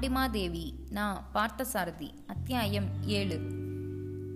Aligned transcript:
பாண்டிமாதேவி 0.00 0.74
நா 0.90 1.06
பார்த்தசாரதி 1.34 2.10
அத்தியாயம் 2.26 2.86
ஏழு. 3.06 3.36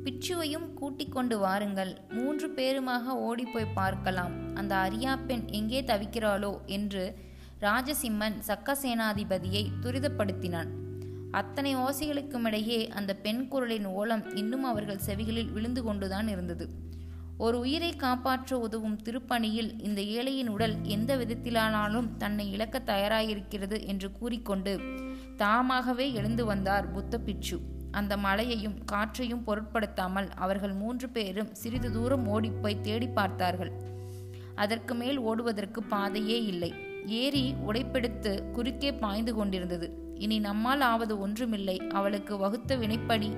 பிச்சுவையும் 0.05 0.67
கூட்டிக் 0.75 1.13
கொண்டு 1.13 1.39
வாருங்கள் 1.39 1.93
மூன்று 2.11 2.47
பேருமாக 2.57 3.15
ஓடிப்போய் 3.29 3.73
பார்க்கலாம். 3.75 4.55
அந்த 4.55 4.75
அரியா 4.77 5.27
பெண் 5.27 5.47
எங்கே 5.51 5.81
தவிக்கிறாளோ 5.83 6.53
என்று 6.67 7.05
ராஜசிம்மன் 7.61 8.37
சக்கசேனாதிபதியை 8.47 9.65
துரிதப்படுத்தினான். 9.83 10.73
அத்தனை 11.31 11.77
ஓசைகளுக்குமிடையே 11.77 12.89
அந்த 12.89 13.15
பெண் 13.15 13.49
குரலின் 13.49 13.87
ஓலம் 13.87 14.35
இன்னும் 14.35 14.65
அவர்கள் 14.65 15.05
செவிகளில் 15.07 15.53
விழுந்து 15.53 15.83
கொண்டுதான் 15.83 16.29
இருந்தது. 16.29 16.67
ஒரு 17.39 17.59
உயிரை 17.59 17.97
காப்பாற்ற 17.97 18.59
உதவும் 18.59 19.01
திருப்பணியில் 19.03 19.73
இந்த 19.81 20.01
ஏழையின் 20.01 20.49
உடல் 20.49 20.77
எந்த 20.83 21.17
விதத்திலானாலும் 21.17 22.11
தன்னை 22.17 22.51
இழக்க 22.51 22.83
தயாராயிருக்கிறது 22.87 23.79
என்று 23.85 24.13
கூறிக்கொண்டு 24.13 24.75
தாமாகவே 25.37 26.13
எழுந்து 26.13 26.45
வந்தார் 26.45 26.93
புத்த 26.93 27.19
பிட்சு 27.19 27.61
அந்த 27.91 28.17
மலையையும் 28.17 28.85
காற்றையும் 28.85 29.45
பொருட்படுத்தாமல் 29.45 30.29
அவர்கள் 30.35 30.73
மூன்று 30.73 31.09
பேரும் 31.09 31.55
சிறிது 31.55 31.93
தூரம் 31.93 32.29
ஓடிப்போய் 32.29 32.81
தேடி 32.81 33.09
பார்த்தார்கள். 33.09 33.73
அதற்கு 34.55 34.95
மேல் 34.95 35.19
ஓடுவதற்கு 35.19 35.83
பாதையே 35.83 36.45
இல்லை. 36.45 36.75
ஏரி 37.07 37.55
உடைப்பெடுத்து 37.67 38.51
குறுக்கே 38.51 38.95
பாய்ந்து 38.95 39.35
கொண்டிருந்தது. 39.35 40.15
இனி 40.15 40.39
நம்மால் 40.39 40.81
ஆவது 40.81 41.21
ஒன்றுமில்லை. 41.21 41.81
அவளுக்கு 41.89 42.37
வகுத்த 42.37 42.77
வினைப்படி 42.77 43.31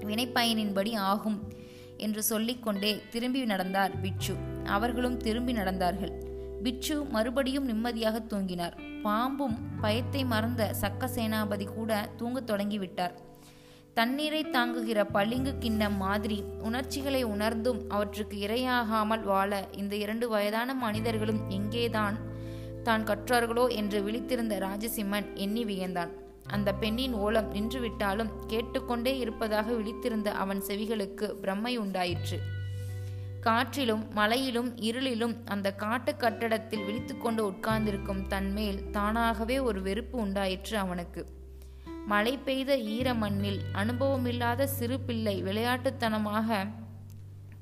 வினைப்பயனின்படி 0.00 0.96
ஆகும் 0.96 1.52
என்று 1.96 2.22
சொல்லிக்கொண்டே 2.22 3.02
திரும்பி 3.10 3.44
நடந்தார் 3.44 4.00
பிட்சு 4.00 4.34
அவர்களும் 4.64 5.16
திரும்பி 5.16 5.52
நடந்தார்கள். 5.52 6.23
பிட்சு 6.64 6.94
மறுபடியும் 7.04 7.64
நிம்மதியாக 7.64 8.18
தூங்கினார். 8.28 8.74
பாம்பும் 9.02 9.56
பயத்தை 9.80 10.24
மறந்த 10.24 10.62
சக்க 10.80 11.08
சேனாபதி 11.14 11.64
கூட 11.64 12.08
தூங்கத் 12.16 12.50
தொடங்கிவிட்டார். 12.50 13.14
தண்ணீரை 13.94 14.40
தாங்குகிற 14.44 15.04
பளிங்கு 15.04 15.52
கிண்ணம் 15.58 15.96
மாதிரி 15.96 16.44
உணர்ச்சிகளை 16.62 17.22
உணர்ந்தும் 17.24 17.80
அவற்றுக்கு 17.88 18.38
இரையாகாமல் 18.46 19.22
வாழ 19.22 19.68
இந்த 19.72 19.96
இரண்டு 19.96 20.28
வயதான 20.28 20.74
மனிதர்களும் 20.74 21.42
எங்கேதான் 21.50 22.16
தான் 22.82 23.04
கற்றார்களோ 23.04 23.66
என்று 23.70 24.00
விழித்திருந்த 24.02 24.56
ராஜசிம்மன் 24.66 25.28
எண்ணி 25.34 25.64
வியந்தான். 25.64 26.12
அந்த 26.46 26.72
பெண்ணின் 26.72 27.14
ஓலம் 27.14 27.52
நின்றுவிட்டாலும் 27.52 28.32
கேட்டுக்கொண்டே 28.46 29.18
இருப்பதாக 29.18 29.72
விழித்திருந்த 29.72 30.28
அவன் 30.42 30.62
செவிகளுக்கு 30.66 31.28
பிரம்மை 31.42 31.76
உண்டாயிற்று. 31.76 32.38
காற்றிலும் 33.44 34.12
மலையிலும் 34.12 34.76
இருளிலும் 34.76 35.36
அந்த 35.44 35.74
காட்டு 35.74 36.16
கட்டடத்தில் 36.16 36.84
விழித்துக்கொண்டு 36.84 37.38
உட்கார்ந்திருக்கும் 37.46 38.26
தன்மேல் 38.26 38.90
தானாகவே 38.90 39.58
ஒரு 39.58 39.82
வெறுப்பு 39.82 40.18
உண்டாயிற்று 40.18 40.78
அவனுக்கு. 40.78 41.26
மழை 42.06 42.36
பெய்த 42.36 42.78
ஈர 42.78 43.14
மண்ணில் 43.14 43.60
அனுபவமில்லாத 43.72 44.64
சிறு 44.64 45.00
பிள்ளை 45.00 45.42
விளையாட்டுத்தனமாக 45.42 46.68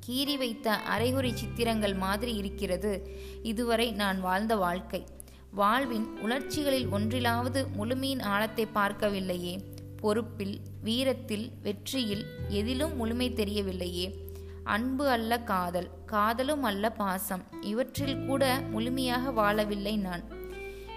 கீறி 0.07 0.37
வைத்த 0.39 0.75
அரைகுறை 0.75 1.37
சித்திரங்கள் 1.37 1.95
மாதிரி 1.95 2.35
இருக்கிறது. 2.35 3.11
இதுவரை 3.43 3.93
நான் 3.93 4.21
வாழ்ந்த 4.21 4.57
வாழ்க்கை. 4.57 5.07
வாழ்வின் 5.51 6.19
உணர்ச்சிகளில் 6.19 6.89
ஒன்றிலாவது 6.89 7.67
முழுமையின் 7.79 8.23
ஆழத்தை 8.23 8.67
பார்க்கவில்லையே. 8.75 9.61
பொறுப்பில் 9.97 10.61
வீரத்தில் 10.83 11.51
வெற்றியில் 11.63 12.25
எதிலும் 12.49 12.97
முழுமை 12.97 13.31
தெரியவில்லையே. 13.31 14.31
அன்பு 14.65 15.09
அல்ல 15.09 15.41
காதல் 15.41 15.89
காதலும் 16.07 16.63
அல்ல 16.63 16.91
பாசம். 16.91 17.43
இவற்றில் 17.61 18.27
கூட 18.27 18.61
முழுமையாக 18.71 19.31
வாழவில்லை 19.31 19.98
நான். 19.98 20.23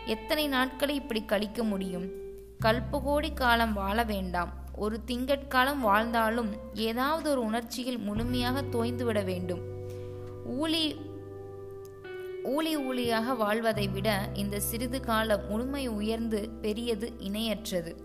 எத்தனை 0.05 0.47
நாட்களை 0.47 0.95
இப்படி 0.95 1.25
கழிக்க 1.25 1.63
முடியும்? 1.63 2.05
கல்பகோடி 2.61 3.33
காலம் 3.33 3.73
வாழ 3.73 4.03
வேண்டாம். 4.03 4.53
ஒரு 4.75 4.99
திங்கட்காலம் 5.07 5.77
வாழ்ந்தாலும் 5.77 6.49
ஏதாவது 6.73 7.29
ஒரு 7.29 7.43
உணர்ச்சியில் 7.43 7.97
முழுமையாக 7.97 8.61
தோய்ந்துவிட 8.61 9.23
வேண்டும். 9.23 9.59
ஊழி 10.45 11.13
ஊழி 12.43 12.77
ஊழியாக 12.77 13.33
வாழ்வதை 13.33 13.87
விட 13.87 14.29
இந்த 14.33 14.59
சிறிது 14.59 14.99
காலம் 14.99 15.47
முழுமை 15.47 15.87
உயர்ந்து 15.87 16.49
பெரியது 16.49 17.13
இணையற்றது. 17.19 17.95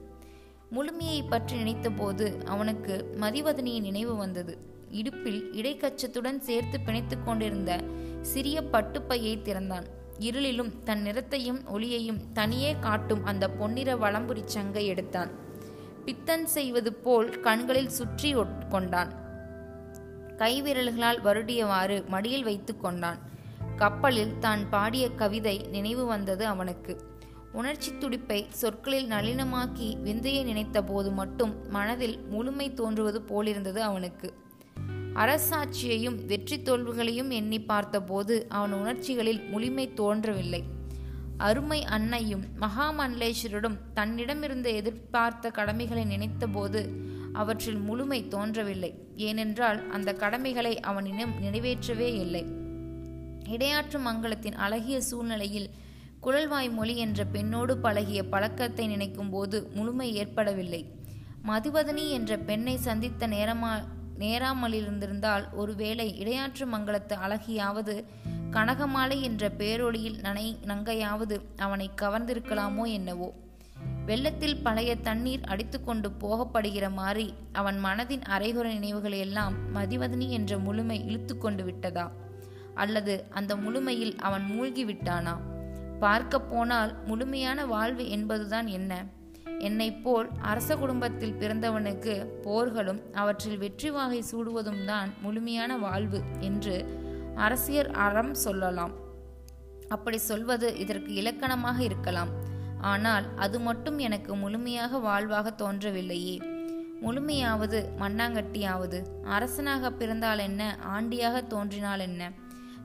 முழுமையை 0.70 1.22
பற்றி 1.22 1.62
நினைத்தபோது 1.62 2.44
அவனுக்கு 2.44 3.16
மதிவதனியின் 3.20 3.80
நினைவு 3.80 4.16
வந்தது. 4.16 4.78
இடுப்பில் 4.90 5.52
இடைக்கச்சத்துடன் 5.52 6.38
சேர்த்து 6.38 6.80
பிணைத்து 6.80 7.24
கொண்டிருந்த 7.24 7.80
சிறிய 8.20 8.62
பட்டுப்பையை 8.72 9.42
திறந்தான். 9.42 9.86
இருளிலும் 10.18 10.82
தன் 10.84 11.02
நிறத்தையும் 11.06 11.60
ஒளியையும் 11.66 12.20
தனியே 12.32 12.76
காட்டும் 12.80 13.24
அந்த 13.24 13.50
பொன்னிற 13.50 13.96
வளம்புரி 13.96 14.44
சங்கை 14.44 14.86
எடுத்தான். 14.86 15.30
பித்தன் 16.04 16.46
செய்வது 16.46 16.92
போல் 16.92 17.40
கண்களில் 17.40 17.88
சுற்றி 17.88 18.34
கொண்டான். 18.68 19.12
கைவிரல்களால் 20.36 21.20
வருடியவாறு 21.24 22.06
மடியில் 22.06 22.42
வைத்து 22.42 22.76
கொண்டான். 22.76 23.18
கப்பலில் 23.76 24.38
தான் 24.38 24.68
பாடிய 24.70 25.10
கவிதை 25.10 25.66
நினைவு 25.68 26.06
வந்தது 26.06 26.46
அவனுக்கு. 26.46 27.08
உணர்ச்சி 27.52 27.90
துடிப்பை 27.98 28.46
சொற்களில் 28.50 29.08
நளினமாக்கி 29.08 30.02
விந்தையை 30.02 30.44
நினைத்த 30.44 30.82
போது 30.82 31.10
மட்டும் 31.10 31.70
மனதில் 31.70 32.18
முழுமை 32.28 32.74
தோன்றுவது 32.74 33.22
போலிருந்தது 33.22 33.82
அவனுக்கு. 33.82 34.34
அரசாட்சியையும் 35.14 36.24
வெற்றி 36.24 36.62
தோல்விகளையும் 36.62 37.30
எண்ணி 37.30 37.60
பார்த்தபோது 37.60 38.46
அவன் 38.48 38.72
உணர்ச்சிகளில் 38.72 39.48
முழுமை 39.48 39.94
தோன்றவில்லை. 39.94 40.64
அருமை 41.36 41.84
அன்னையும் 41.84 42.44
மகாமண்டலேஸ்வரரும் 42.60 43.78
தன்னிடமிருந்த 43.94 44.74
எதிர்பார்த்த 44.74 45.50
கடமைகளை 45.50 46.04
நினைத்தபோது 46.04 46.88
அவற்றில் 47.32 47.78
முழுமை 47.78 48.28
தோன்றவில்லை. 48.28 48.94
ஏனென்றால் 49.14 49.90
அந்த 49.90 50.12
கடமைகளை 50.12 50.80
அவனிடம் 50.80 51.32
நிறைவேற்றவே 51.40 52.14
இல்லை. 52.14 52.44
இடையாற்று 53.48 53.98
மங்கலத்தின் 53.98 54.54
அழகிய 54.54 55.00
சூழ்நிலையில் 55.00 55.70
குழல்வாய் 56.20 56.70
மொழி 56.70 56.96
என்ற 56.96 57.24
பெண்ணோடு 57.24 57.78
பழகிய 57.78 58.24
பழக்கத்தை 58.24 58.86
நினைக்கும் 58.86 59.30
போது 59.30 59.70
முழுமை 59.74 60.14
ஏற்படவில்லை. 60.14 60.92
மதுவதனி 61.46 62.08
என்ற 62.08 62.38
பெண்ணை 62.38 62.76
சந்தித்த 62.76 63.26
நேரமா 63.26 63.82
நேராமலிருந்திருந்தால் 64.20 65.44
ஒருவேளை 65.52 66.18
இடையாற்று 66.18 66.66
மங்கலத்து 66.66 67.14
அழகியாவது 67.26 68.04
கனகமாலை 68.50 69.20
என்ற 69.20 69.48
பேரொளியில் 69.48 70.20
நனை 70.20 70.56
நங்கையாவது 70.66 71.40
அவனை 71.56 71.90
கவர்ந்திருக்கலாமோ 72.00 72.84
என்னவோ. 72.92 73.32
வெள்ளத்தில் 74.06 74.62
பழைய 74.62 74.96
தண்ணீர் 74.96 75.40
அடித்துக்கொண்டு 75.40 76.08
போகப்படுகிற 76.20 76.92
மாதிரி 76.92 77.34
அவன் 77.52 77.84
மனதின் 77.84 78.22
அரைகுற 78.38 78.66
நினைவுகளையெல்லாம் 78.68 79.54
மதிவதனி 79.74 80.28
என்ற 80.28 80.58
முழுமை 80.58 81.06
இழுத்து 81.06 81.38
கொண்டு 81.38 81.64
விட்டதா? 81.64 82.12
அல்லது 82.74 83.24
அந்த 83.30 83.56
முழுமையில் 83.56 84.18
அவன் 84.18 84.42
மூழ்கி 84.42 84.84
விட்டானா 84.84 85.36
பார்க்க 86.00 86.40
போனால் 86.40 87.04
முழுமையான 87.04 87.66
வாழ்வு 87.66 88.08
என்பதுதான் 88.08 88.66
என்ன? 88.66 89.04
என்னை 89.60 89.92
போல் 89.92 90.28
அரச 90.40 90.76
குடும்பத்தில் 90.76 91.36
பிறந்தவனுக்கு 91.40 92.26
போர்களும் 92.44 93.00
அவற்றில் 93.12 93.58
வெற்றி 93.58 93.90
வாகை 93.90 94.24
சூடுவதும் 94.30 94.84
தான் 94.84 95.10
முழுமையான 95.22 95.76
வாழ்வு 95.76 96.20
என்று 96.40 96.76
அரசியர் 97.34 97.90
அறம் 97.90 98.34
சொல்லலாம். 98.34 98.94
அப்படி 99.88 100.18
சொல்வது 100.18 100.78
இதற்கு 100.78 101.14
இலக்கணமாக 101.14 101.78
இருக்கலாம். 101.80 102.30
ஆனால் 102.80 103.36
அது 103.36 103.60
மட்டும் 103.60 103.98
எனக்கு 103.98 104.34
முழுமையாக 104.34 104.98
வாழ்வாக 104.98 105.50
தோன்றவில்லையே. 105.50 106.36
முழுமையாவது 107.02 107.78
மண்ணாங்கட்டியாவது 107.98 108.98
அரசனாக 109.24 109.90
பிறந்தால் 109.90 110.38
என்ன 110.38 110.76
ஆண்டியாக 110.96 111.46
தோன்றினால் 111.46 112.00
என்ன? 112.00 112.32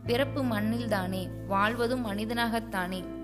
பிறப்பு 0.06 0.44
மண்ணில்தானே 0.44 1.30
வாழ்வதும் 1.48 2.06
மனிதனாகத்தானே? 2.06 3.15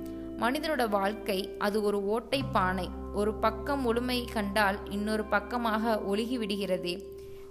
மனிதனோட 0.41 0.89
வாழ்க்கை 0.89 1.57
அது 1.57 1.83
ஒரு 1.83 2.05
ஓட்டை 2.05 2.43
பானை 2.43 2.89
ஒரு 3.13 3.33
பக்கம் 3.33 3.81
முழுமை 3.81 4.25
கண்டால் 4.25 4.89
இன்னொரு 4.89 5.23
பக்கமாக 5.25 6.01
ஒழுகி 6.11 6.37
விடுகிறதே. 6.37 6.93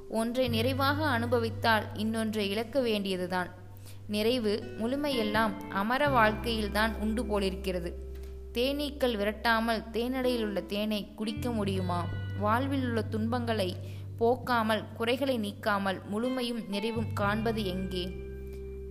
ஒன்றை 0.08 0.48
நிறைவாக 0.48 1.06
அனுபவித்தால் 1.06 1.84
இன்னொன்றை 1.94 2.50
இழக்க 2.50 2.80
வேண்டியதுதான். 2.80 3.50
நிறைவு 4.06 4.76
முழுமையெல்லாம் 4.78 5.52
அமர 5.68 6.08
வாழ்க்கையில்தான் 6.08 6.98
உண்டு 7.00 7.24
போலிருக்கிறது. 7.26 7.92
தேனீக்கள் 8.54 9.16
விரட்டாமல் 9.16 9.84
தேனடையில் 9.92 10.42
உள்ள 10.42 10.60
தேனை 10.60 11.14
குடிக்க 11.14 11.50
முடியுமா? 11.50 12.00
வாழ்வில் 12.38 12.86
உள்ள 12.86 13.02
துன்பங்களை 13.02 13.76
போக்காமல் 14.18 14.84
குறைகளை 14.96 15.36
நீக்காமல் 15.38 16.00
முழுமையும் 16.04 16.62
நிறைவும் 16.68 17.12
காண்பது 17.12 17.64
எங்கே? 17.64 18.04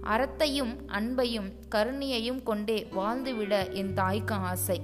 அறத்தையும் 0.04 0.75
அன்பையும் 0.88 1.51
கருணையையும் 1.75 2.44
கொண்டே 2.44 2.88
வாழ்ந்துவிட 2.92 3.72
என் 3.72 3.94
தாய்க்கு 3.94 4.36
ஆசை. 4.36 4.81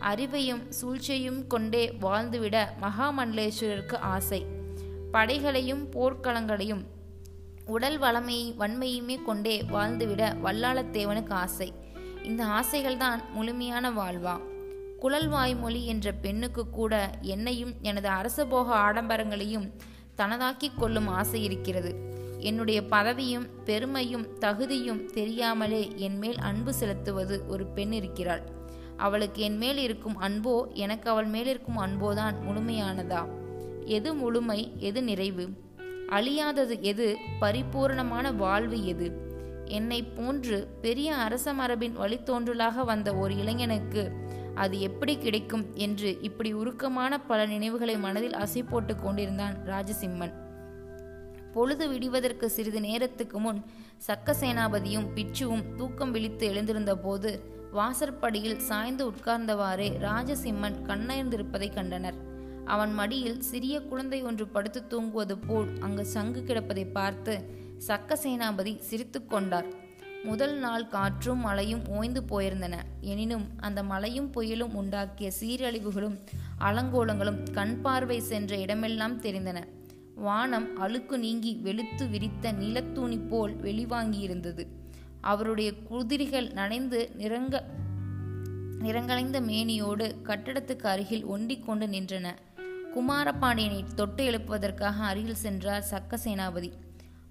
அறிவையும் 0.00 0.62
சூழ்ச்சியையும் 0.68 1.46
கொண்டே 1.46 1.96
வாழ்ந்துவிட 2.00 2.66
மகாமண்டலேஸ்வரருக்கு 2.80 3.96
ஆசை. 3.96 4.46
படைகளையும் 5.12 5.90
போர்க்களங்களையும் 5.90 6.84
உடல் 7.66 8.00
வளமை 8.00 8.54
வன்மையுமே 8.58 9.24
கொண்டே 9.24 9.62
வாழ்ந்துவிட 9.62 10.36
வல்லாளத்தேவனுக்கு 10.44 11.30
ஆசை. 11.30 11.72
இந்த 12.22 12.44
ஆசைகள்தான் 12.44 13.20
முழுமையான 13.32 13.90
வாழ்வா. 13.90 14.40
குழல் 15.00 15.28
வாய்மொழி 15.28 15.86
என்ற 15.86 16.12
பெண்ணுக்கு 16.12 16.70
கூட 16.70 17.10
என்னையும் 17.20 17.74
எனது 17.82 18.08
அரசபோக 18.08 18.74
ஆடம்பரங்களையும் 18.74 19.70
தனதாக்கிக் 20.16 20.74
கொள்ளும் 20.76 21.06
ஆசை 21.06 21.44
இருக்கிறது. 21.44 22.15
என்னுடைய 22.38 22.82
பதவியும் 22.82 23.48
பெருமையும் 23.64 24.38
தகுதியும் 24.38 25.10
தெரியாமலே 25.10 25.92
என்மேல் 25.94 26.36
அன்பு 26.36 26.74
செலுத்துவது 26.74 27.46
ஒரு 27.48 27.66
பெண் 27.66 27.92
இருக்கிறாள். 27.92 28.42
அவளுக்கு 28.96 29.42
என் 29.42 29.56
மேல் 29.56 29.76
இருக்கும் 29.76 30.20
அன்போ 30.20 30.72
எனக்கு 30.72 31.10
அவள் 31.10 31.24
மேல் 31.24 31.46
இருக்கும் 31.46 31.78
அன்போதான் 31.78 32.34
முழுமையானதா? 32.48 33.28
எது 33.84 34.14
முழுமை 34.14 34.72
எது 34.78 35.02
நிறைவு? 35.02 35.48
அழியாதது 36.08 36.80
எது 36.80 37.16
பரிபூரணமான 37.38 38.32
வாழ்வு 38.32 38.86
எது? 38.86 39.24
என்னை 39.64 40.02
போன்று 40.02 40.68
பெரிய 40.80 41.14
அரச 41.14 41.52
மரபின் 41.52 41.98
வழித்தோன்றலாக 41.98 42.84
வந்த 42.84 43.14
ஒரு 43.14 43.36
இளைஞனுக்கு 43.36 44.12
அது 44.54 44.80
எப்படி 44.80 45.18
கிடைக்கும் 45.18 45.66
என்று 45.74 46.20
இப்படி 46.20 46.54
உருக்கமான 46.54 47.26
பல 47.26 47.46
நினைவுகளை 47.46 47.98
மனதில் 47.98 48.36
அசை 48.36 48.66
போட்டு 48.68 48.96
கொண்டிருந்தான் 48.96 49.56
ராஜசிம்மன். 49.66 50.32
பொழுது 51.56 51.84
விடிவதற்கு 51.88 52.46
சிறிது 52.56 52.80
நேரத்துக்கு 52.86 53.38
முன் 53.38 53.60
சக்க 54.06 54.34
சேனாபதியும் 54.40 55.06
பிச்சுவும் 55.16 55.64
தூக்கம் 55.76 56.12
விழித்து 56.14 56.44
எழுந்திருந்த 56.46 56.94
போது 56.96 57.30
வாசற்படியில் 57.78 58.60
சாய்ந்து 58.68 59.04
உட்கார்ந்தவாறே 59.10 59.88
ராஜசிம்மன் 60.06 60.76
கண்ணயர்ந்திருப்பதை 60.88 61.68
கண்டனர். 61.74 62.18
அவன் 62.74 62.92
மடியில் 62.94 63.40
சிறிய 63.40 63.76
குழந்தை 63.90 64.18
ஒன்று 64.22 64.44
படுத்து 64.54 64.80
தூங்குவது 64.86 65.34
போல் 65.38 65.70
அங்கு 65.80 66.04
சங்கு 66.14 66.40
கிடப்பதை 66.46 66.84
பார்த்து 66.92 67.34
சக்க 67.88 68.18
சேனாபதி 68.24 68.72
சிரித்து 68.88 69.20
கொண்டார். 69.26 69.68
முதல் 70.24 70.56
நாள் 70.64 70.86
காற்றும் 70.94 71.42
மழையும் 71.46 71.82
ஓய்ந்து 71.96 72.22
போயிருந்தன. 72.30 72.76
எனினும் 73.12 73.46
அந்த 73.66 73.80
மழையும் 73.92 74.30
புயலும் 74.34 74.76
உண்டாக்கிய 74.82 75.30
சீரழிவுகளும் 75.40 76.16
அலங்கோலங்களும் 76.68 77.40
கண் 77.52 77.76
பார்வை 77.80 78.20
சென்ற 78.32 78.58
இடமெல்லாம் 78.64 79.18
தெரிந்தன. 79.22 79.58
வானம் 80.16 80.76
அழுக்கு 80.76 81.18
நீங்கி 81.18 81.52
வெளுத்து 81.54 82.08
விரித்த 82.08 82.52
நிலத்தூணி 82.52 83.18
போல் 83.28 83.54
வெளிவாங்கியிருந்தது. 83.56 84.66
அவருடைய 85.20 85.74
குதிரைகள் 85.74 86.48
நனைந்து 86.52 87.10
நிறங்க 87.16 87.64
நிறங்கலைந்த 88.78 89.38
மேனியோடு 89.40 90.06
கட்டடத்துக்கு 90.22 90.86
அருகில் 90.86 91.24
ஒண்டிக் 91.24 91.64
கொண்டு 91.66 91.86
நின்றன. 91.86 92.26
குமாரபாண்டியனை 92.94 93.80
தொட்டு 93.94 94.24
எழுப்புவதற்காக 94.24 95.04
அருகில் 95.04 95.42
சென்றார் 95.44 95.88
சக்க 95.90 96.18
சேனாபதி 96.24 96.72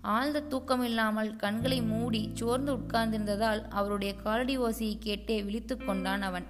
ஆழ்ந்த 0.01 0.43
தூக்கமில்லாமல் 0.49 1.35
கண்களை 1.35 1.81
மூடி 1.81 2.21
சோர்ந்து 2.33 2.71
உட்கார்ந்திருந்ததால் 2.75 3.61
அவருடைய 3.69 4.15
காலடி 4.15 4.57
ஓசையை 4.57 4.97
கேட்டே 5.05 5.37
விழித்து 5.45 5.77
கொண்டான் 5.77 6.21
அவன். 6.21 6.45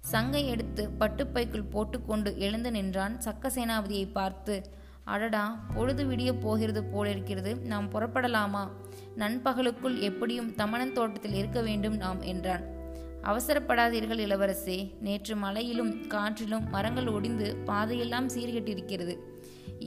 சங்கை 0.00 0.46
எடுத்து 0.46 0.90
பட்டுப்பைக்குள் 1.00 1.70
போட்டுக்கொண்டு 1.70 2.38
எழுந்து 2.38 2.70
நின்றான் 2.70 3.16
சக்க 3.24 3.50
சேனாபதியை 3.56 4.08
பார்த்து 4.12 4.56
அடடா 5.08 5.44
பொழுது 5.74 6.02
விடிய 6.04 6.32
போகிறது 6.40 6.80
போலிருக்கிறது. 6.84 7.52
நாம் 7.56 7.92
புறப்படலாமா? 7.92 8.64
நண்பகலுக்குள் 9.18 9.96
எப்படியும் 10.00 10.50
தமணன் 10.50 10.92
தோட்டத்தில் 10.92 11.34
இருக்க 11.34 11.60
வேண்டும் 11.60 11.96
நாம் 11.96 12.20
என்றான். 12.22 12.64
அவசரப்படாதீர்கள் 13.22 14.20
இளவரசே. 14.26 14.76
நேற்று 15.00 15.36
மலையிலும் 15.36 15.92
காற்றிலும் 16.06 16.68
மரங்கள் 16.68 17.06
ஒடிந்து 17.06 17.56
பாதையெல்லாம் 17.64 18.28
சீர்கெட்டிருக்கிறது. 18.28 19.16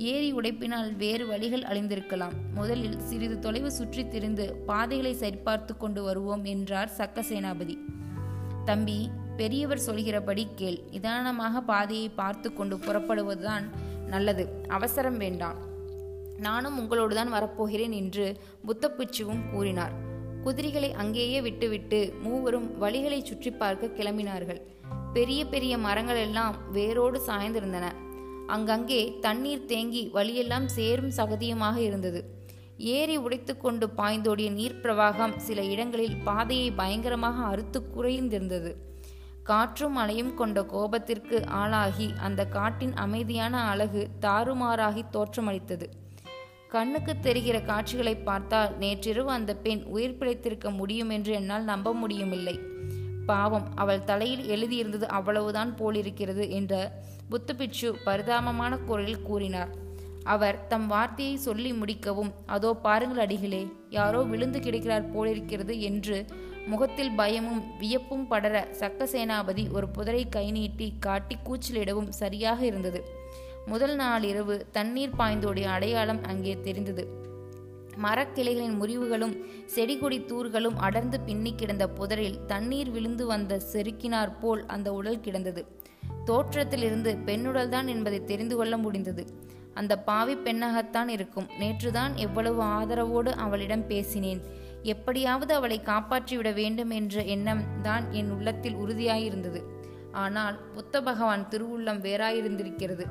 ஏரி 0.10 0.34
உடைப்பினால் 0.34 0.96
வேறு 0.96 1.28
வழிகள் 1.28 1.62
அழிந்திருக்கலாம். 1.62 2.38
முதலில் 2.54 3.00
சிறிது 3.00 3.40
தொலைவு 3.40 3.72
சுற்றித் 3.72 4.12
திரிந்து 4.12 4.46
பாதைகளை 4.66 5.14
சரிபார்த்து 5.14 5.78
கொண்டு 5.78 6.04
வருவோம் 6.04 6.46
என்றார் 6.46 6.92
சக்க 6.98 7.24
சேனாபதி 7.30 7.78
தம்பி 8.66 9.00
பெரியவர் 9.38 9.86
சொல்கிறபடி 9.88 10.48
கேள். 10.56 10.80
நிதானமாக 10.92 11.62
பாதையை 11.62 12.10
பார்த்து 12.10 12.50
கொண்டு 12.54 12.76
புறப்படுவதுதான் 12.78 13.66
நல்லது 14.14 14.44
அவசரம் 14.78 15.20
வேண்டாம். 15.24 15.60
நானும் 16.46 16.78
உங்களோடு 16.82 17.14
தான் 17.16 17.34
வரப்போகிறேன் 17.36 17.94
என்று 18.02 18.26
புத்தப்பிச்சுவும் 18.68 19.44
கூறினார். 19.52 19.96
குதிரைகளை 20.46 20.90
அங்கேயே 21.02 21.40
விட்டுவிட்டு 21.48 22.00
மூவரும் 22.24 22.68
வழிகளை 22.84 23.20
சுற்றி 23.24 23.52
பார்க்க 23.62 23.96
கிளம்பினார்கள். 23.98 24.62
பெரிய 25.14 25.42
பெரிய 25.54 25.74
மரங்கள் 25.86 26.22
எல்லாம் 26.28 26.56
வேரோடு 26.78 27.18
சாய்ந்திருந்தன. 27.28 27.88
அங்கங்கே 28.56 29.02
தண்ணீர் 29.26 29.68
தேங்கி 29.72 30.04
வழியெல்லாம் 30.16 30.68
சேரும் 30.78 31.12
சகதியுமாக 31.18 31.78
இருந்தது. 31.88 32.22
ஏரி 32.98 33.16
உடைத்து 33.18 33.54
கொண்டு 33.58 33.86
பாய்ந்தோடிய 34.00 34.50
நீர் 34.60 34.80
பிரவாகம் 34.84 35.36
சில 35.48 35.62
இடங்களில் 35.74 36.18
பாதையை 36.28 36.70
பயங்கரமாக 36.80 37.38
அறுத்து 37.52 37.80
குறைந்திருந்தது. 37.96 38.72
காற்றும் 39.52 39.92
மழையும் 39.92 40.34
கொண்ட 40.36 40.60
கோபத்திற்கு 40.74 41.38
ஆளாகி 41.62 42.14
அந்த 42.18 42.42
காட்டின் 42.46 42.94
அமைதியான 42.96 43.62
அழகு 43.62 44.02
தாறுமாறாகி 44.22 45.04
தோற்றமளித்தது. 45.12 45.88
கண்ணுக்கு 46.70 47.14
தெரிகிற 47.20 47.62
காட்சிகளை 47.62 48.14
பார்த்தால் 48.16 48.78
நேற்றிரவு 48.78 49.30
அந்த 49.30 49.56
பெண் 49.56 49.82
உயிர் 49.84 50.18
பிழைத்திருக்க 50.20 50.70
முடியும் 50.76 51.10
என்று 51.10 51.34
என்னால் 51.34 51.64
நம்ப 51.64 51.94
முடியவில்லை 51.94 52.56
பாவம் 53.26 53.68
அவள் 53.76 54.04
தலையில் 54.04 54.46
எழுதியிருந்தது 54.54 55.08
அவ்வளவுதான் 55.18 55.76
போலிருக்கிறது 55.76 56.46
என்ற 56.52 56.74
புத்துபிட்சு 57.32 57.90
பரிதாபமான 58.04 58.78
குரலில் 58.78 59.22
கூறினார். 59.22 59.72
அவர் 60.24 60.68
தம் 60.68 60.88
வார்த்தையை 60.88 61.38
சொல்லி 61.38 61.74
முடிக்கவும் 61.74 62.32
அதோ 62.46 62.74
பாருங்கள் 62.74 63.20
அடிகளே 63.20 63.68
யாரோ 63.90 64.22
விழுந்து 64.22 64.60
கிடக்கிறார் 64.60 65.12
போலிருக்கிறது 65.12 65.80
என்று 65.82 66.26
முகத்தில் 66.68 67.12
பயமும் 67.12 67.62
வியப்பும் 67.80 68.28
படர 68.28 68.68
சக்க 68.80 69.04
சேனாபதி 69.04 69.70
ஒரு 69.72 69.88
புதரை 69.98 70.30
கை 70.30 70.52
நீட்டி 70.52 70.94
காட்டி 71.00 71.38
கூச்சலிடவும் 71.44 72.10
சரியாக 72.10 72.66
இருந்தது. 72.66 73.04
முதல் 73.66 73.96
நாள் 73.96 74.24
இரவு 74.24 74.68
தண்ணீர் 74.72 75.18
பாய்ந்தோடைய 75.18 75.64
அடையாளம் 75.64 76.24
அங்கே 76.24 76.58
தெரிந்தது. 76.62 77.30
மரக்கிளைகளின் 77.98 78.78
முறிவுகளும் 78.82 79.36
செடிகொடி 79.66 80.20
தூர்களும் 80.20 80.76
அடர்ந்து 80.76 81.20
பின்னி 81.20 81.56
கிடந்த 81.56 81.90
புதரில் 81.90 82.46
தண்ணீர் 82.46 82.90
விழுந்து 82.90 83.26
வந்த 83.26 83.62
செருக்கினார் 83.74 84.40
போல் 84.40 84.66
அந்த 84.66 84.94
உடல் 84.94 85.20
கிடந்தது. 85.20 85.66
தோற்றத்திலிருந்து 86.26 87.18
பெண்ணுடல்தான் 87.26 87.88
என்பதை 87.88 88.24
தெரிந்து 88.24 88.56
கொள்ள 88.56 88.78
முடிந்தது. 88.78 89.26
அந்த 89.74 89.94
பாவி 90.00 90.36
பெண்ணாகத்தான் 90.36 91.08
இருக்கும். 91.08 91.48
நேற்றுதான் 91.60 92.14
எவ்வளவு 92.16 92.62
ஆதரவோடு 92.64 93.32
அவளிடம் 93.46 93.88
பேசினேன். 93.88 94.42
எப்படியாவது 94.84 95.54
அவளை 95.54 95.82
காப்பாற்றிவிட 95.86 96.54
வேண்டும் 96.54 96.90
என்ற 96.90 97.24
எண்ணம் 97.24 97.64
தான் 97.82 98.12
என் 98.12 98.32
உள்ளத்தில் 98.32 98.76
உறுதியாயிருந்தது. 98.76 99.62
ஆனால் 100.12 100.58
புத்த 100.74 101.02
பகவான் 101.02 101.48
திருவுள்ளம் 101.50 102.02
வேறாயிருந்திருக்கிறது. 102.02 103.06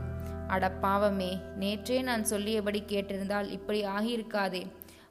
அட 0.46 0.70
பாவமே 0.70 1.38
நேற்றே 1.60 2.02
நான் 2.02 2.24
சொல்லியபடி 2.24 2.82
கேட்டிருந்தால் 2.86 3.48
இப்படி 3.50 3.84
ஆகியிருக்காதே. 3.84 4.62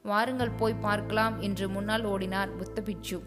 வாருங்கள் 0.04 0.58
போய் 0.58 0.82
பார்க்கலாம் 0.82 1.42
என்று 1.42 1.70
முன்னால் 1.70 2.06
ஓடினார் 2.06 2.56
புத்த 2.56 2.82
பிச்சு 2.82 3.18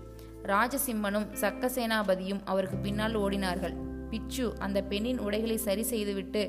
ராஜசிம்மனும் 0.42 1.26
சக்கசேனாபதியும் 1.40 2.42
அவருக்கு 2.44 2.76
பின்னால் 2.76 3.16
ஓடினார்கள். 3.16 3.74
பிச்சு 4.10 4.54
அந்த 4.58 4.78
பெண்ணின் 4.82 5.18
உடைகளை 5.18 5.56
சரி 5.56 5.82
செய்துவிட்டு 5.82 6.42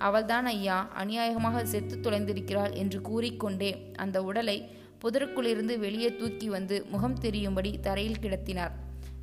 அவள்தான் 0.00 0.46
ஐயா 0.46 0.76
அநியாயமாக 1.02 1.62
செத்து 1.62 1.96
தொலைந்திருக்கிறாள் 1.96 2.74
என்று 2.74 3.00
கூறிக்கொண்டே 3.00 3.70
அந்த 3.96 4.18
உடலை 4.22 4.58
புதருக்குள்ளிருந்து 5.02 5.74
வெளியே 5.78 6.08
தூக்கி 6.16 6.48
வந்து 6.48 6.76
முகம் 6.90 7.18
தெரியும்படி 7.18 7.70
தரையில் 7.80 8.22
கிடத்தினார். 8.22 8.72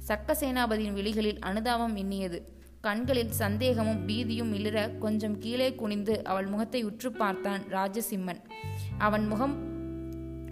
சக்க 0.08 0.36
சேனாபதியின் 0.42 0.98
விழிகளில் 1.00 1.40
அனுதாபம் 1.40 1.96
எண்ணியது 1.96 2.40
கண்களில் 2.82 3.32
சந்தேகமும் 3.32 4.02
பீதியும் 4.08 4.52
மிளிர 4.54 4.78
கொஞ்சம் 5.00 5.38
கீழே 5.38 5.70
குனிந்து 5.76 6.16
அவள் 6.24 6.46
முகத்தை 6.46 6.82
உற்று 6.84 7.10
பார்த்தான் 7.12 7.64
ராஜசிம்மன். 7.72 8.42
அவன் 8.98 9.26
முகம் 9.28 9.56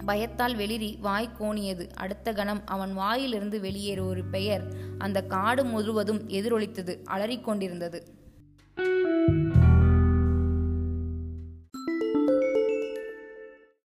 பயத்தால் 0.04 0.56
வெளிரி 0.56 0.90
வாய் 1.00 1.30
கோணியது. 1.38 1.84
அடுத்த 1.94 2.32
கணம் 2.32 2.62
அவன் 2.66 2.92
வாயிலிருந்து 2.94 3.60
வெளியேற 3.60 4.00
ஒரு 4.02 4.24
பெயர் 4.24 4.64
அந்த 4.98 5.18
காடு 5.34 5.64
முழுவதும் 5.64 6.20
எதிரொலித்தது 6.28 6.94
அலறிக்கொண்டிருந்தது. 7.14 8.00